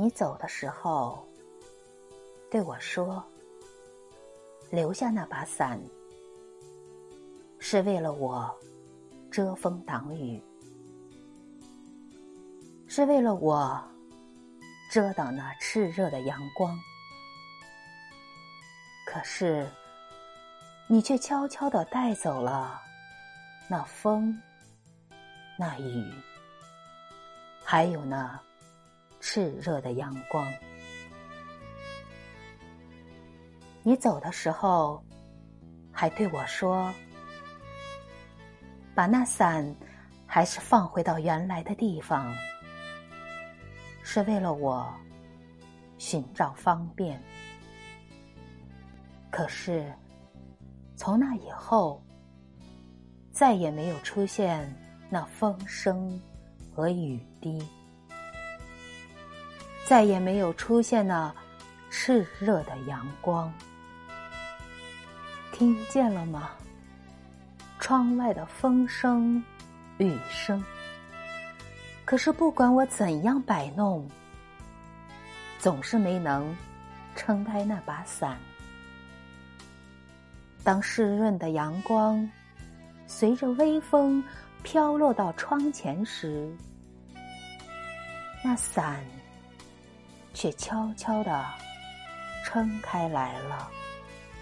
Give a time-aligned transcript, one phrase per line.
[0.00, 1.22] 你走的时候，
[2.50, 3.22] 对我说
[4.72, 5.78] ：“留下那把伞，
[7.58, 8.50] 是为了我
[9.30, 10.42] 遮风挡雨，
[12.88, 13.78] 是为了我
[14.90, 16.74] 遮挡那炽热的阳光。”
[19.04, 19.70] 可是，
[20.88, 22.80] 你却悄悄的带走了
[23.68, 24.34] 那风、
[25.58, 26.10] 那雨，
[27.62, 28.40] 还有那。
[29.32, 30.52] 炽热的阳光，
[33.84, 35.00] 你走的时候，
[35.92, 36.92] 还对我说
[38.92, 39.72] ：“把那伞
[40.26, 42.34] 还是放回到原来的地方，
[44.02, 44.92] 是为了我
[45.96, 47.22] 寻找方便。”
[49.30, 49.94] 可是，
[50.96, 52.02] 从那以后，
[53.30, 54.68] 再也没有出现
[55.08, 56.20] 那风声
[56.74, 57.64] 和雨滴。
[59.90, 61.34] 再也没有出现那
[61.90, 63.52] 炽热的阳光，
[65.50, 66.52] 听见了吗？
[67.80, 69.42] 窗外的风声、
[69.98, 70.62] 雨声。
[72.04, 74.08] 可是不管我怎样摆弄，
[75.58, 76.56] 总是没能
[77.16, 78.38] 撑开那把伞。
[80.62, 82.30] 当湿润的阳光
[83.08, 84.22] 随着微风
[84.62, 86.48] 飘落到窗前时，
[88.44, 89.04] 那伞。
[90.32, 91.44] 却悄悄地
[92.44, 93.68] 撑开来了。